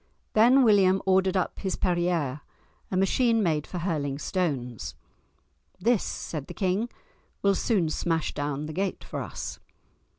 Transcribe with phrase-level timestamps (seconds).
[0.33, 2.41] Then William ordered up his perière,
[2.89, 4.95] a machine made for hurling stones.
[5.79, 6.89] "This," said the king,
[7.43, 9.59] "will soon smash down the gate for us!"